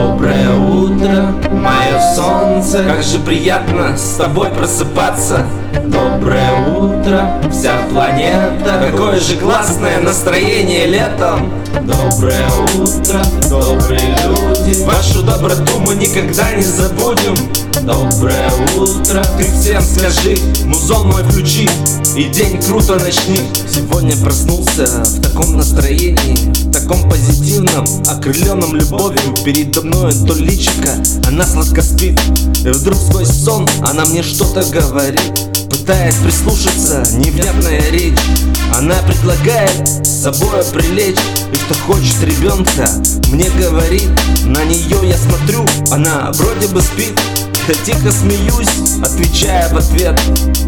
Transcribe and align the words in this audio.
Доброе 0.00 0.56
утро, 0.56 1.34
мое 1.50 2.00
солнце. 2.16 2.84
Как 2.84 3.02
же 3.02 3.18
приятно 3.18 3.98
с 3.98 4.16
тобой 4.16 4.48
просыпаться. 4.48 5.44
Доброе 5.84 6.52
утро, 6.74 7.38
вся 7.50 7.76
планета. 7.90 8.90
Какое 8.90 9.20
же 9.20 9.36
классное 9.36 10.00
настроение 10.00 10.86
летом. 10.86 11.52
Доброе 11.82 12.48
утро, 12.78 13.22
добрые 13.50 14.16
люди. 14.24 14.82
Вашу 14.84 15.22
доброту 15.22 15.80
мы 15.80 15.94
никогда 15.96 16.50
не 16.52 16.62
забудем. 16.62 17.36
Доброе 17.82 18.50
утро, 18.78 19.22
ты 19.36 19.44
всем 19.44 19.82
скажи 19.82 20.36
Музон 20.64 21.08
мой 21.08 21.22
включи 21.24 21.68
и 22.16 22.24
день 22.24 22.60
круто 22.62 22.98
начни 22.98 23.40
Сегодня 23.68 24.16
проснулся 24.16 24.86
в 25.04 25.20
таком 25.20 25.56
настроении 25.56 26.52
В 26.64 26.72
таком 26.72 27.08
позитивном, 27.08 27.84
окрыленном 28.08 28.74
любовью. 28.74 29.20
Передо 29.44 29.82
мной 29.82 30.12
то 30.26 30.34
личика, 30.34 30.94
она 31.26 31.46
сладко 31.46 31.82
спит. 31.82 32.18
И 32.64 32.68
вдруг 32.68 32.98
сквозь 32.98 33.28
сон 33.28 33.68
она 33.82 34.04
мне 34.06 34.22
что-то 34.22 34.62
говорит 34.70 35.32
Пытаясь 35.70 36.16
прислушаться, 36.16 37.04
невнятная 37.16 37.82
речь 37.90 38.18
Она 38.76 38.96
предлагает 39.06 39.88
с 40.06 40.22
собой 40.22 40.64
прилечь. 40.72 41.20
И 41.52 41.56
кто 41.56 41.74
хочет 41.86 42.22
ребенка, 42.22 42.88
мне 43.30 43.48
говорит 43.50 44.08
На 44.44 44.64
нее 44.64 45.08
я 45.08 45.16
смотрю, 45.16 45.64
она 45.90 46.30
вроде 46.32 46.68
бы 46.68 46.80
спит 46.80 47.18
я 47.68 47.74
тихо 47.74 48.10
смеюсь, 48.10 48.68
отвечая 49.02 49.68
в 49.72 49.76
ответ 49.76 50.18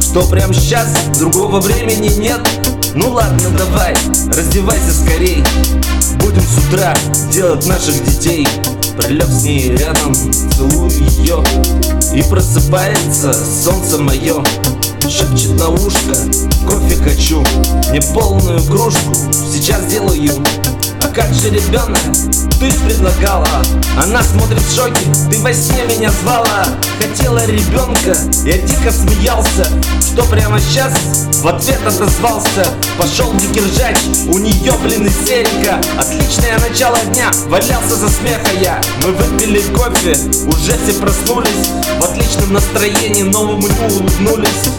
Что 0.00 0.22
прям 0.26 0.52
сейчас 0.54 0.88
другого 1.18 1.60
времени 1.60 2.08
нет. 2.18 2.40
Ну 2.94 3.10
ладно, 3.10 3.50
давай, 3.56 3.94
раздевайся 4.28 4.92
скорей. 4.92 5.44
Будем 6.20 6.42
с 6.42 6.58
утра 6.58 6.94
делать 7.32 7.66
наших 7.66 8.02
детей. 8.04 8.46
Прилег 8.96 9.28
с 9.28 9.42
ней 9.42 9.76
рядом, 9.76 10.12
целую 10.56 10.90
ее 10.90 11.44
И 12.12 12.22
просыпается 12.28 13.32
солнце 13.32 13.98
мое 13.98 14.42
Шепчет 15.08 15.58
на 15.58 15.68
ушко, 15.68 16.14
кофе 16.66 16.96
хочу. 16.96 17.40
Не 17.92 18.00
полную 18.12 18.62
кружку, 18.64 19.14
сейчас 19.50 19.86
делаю. 19.86 20.32
А 21.02 21.08
как 21.08 21.32
же 21.32 21.48
ребенок? 21.50 21.98
Ты 22.60 22.70
предлагала? 22.84 23.46
Она 24.02 24.22
смотрит 24.22 24.60
в 24.60 24.74
шоке, 24.74 25.00
ты 25.38 25.42
во 25.42 25.52
сне 25.52 25.84
меня 25.84 26.10
звала. 26.10 26.66
Хотела 27.00 27.44
ребенка, 27.46 28.16
я 28.44 28.58
дико 28.58 28.90
смеялся 28.90 29.66
Что 30.00 30.24
прямо 30.24 30.60
сейчас 30.60 30.92
в 31.42 31.46
ответ 31.46 31.80
отозвался. 31.86 32.66
Пошел 32.98 33.32
дикий 33.34 33.60
ржач, 33.60 33.96
у 34.28 34.38
нее, 34.38 34.72
блин, 34.82 35.06
истерика 35.06 35.80
Отличное 35.98 36.58
начало 36.58 36.98
дня, 37.12 37.30
валялся 37.46 37.94
за 37.94 38.08
смеха 38.08 38.50
я. 38.60 38.80
Мы 39.04 39.12
выпили 39.12 39.60
кофе, 39.76 40.16
уже 40.46 40.76
все 40.82 41.00
проснулись. 41.00 41.70
В 42.00 42.04
отличном 42.04 42.54
настроении 42.54 43.22
новому 43.22 43.68
дню 43.68 43.86
улыбнулись. 43.86 44.70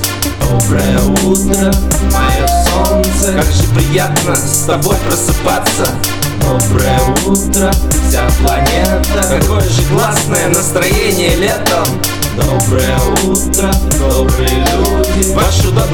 Доброе 0.41 0.99
утро, 1.23 1.73
мое 2.11 2.47
солнце. 2.69 3.33
Как 3.33 3.45
же 3.45 3.63
приятно 3.75 4.35
с 4.35 4.65
тобой 4.65 4.97
просыпаться. 5.07 5.93
Доброе 6.41 6.99
утро, 7.25 7.71
вся 8.07 8.27
планета 8.41 9.28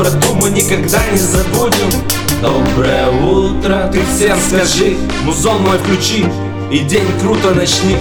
доброту 0.05 0.35
мы 0.35 0.49
никогда 0.49 0.99
не 1.11 1.17
забудем. 1.17 1.89
Доброе 2.41 3.09
утро, 3.09 3.89
ты 3.91 4.01
всем 4.05 4.37
скажи 4.39 4.97
Музон 5.23 5.61
мой 5.63 5.77
включи 5.79 6.25
и 6.71 6.79
день 6.79 7.07
круто 7.21 7.53
начни 7.55 7.97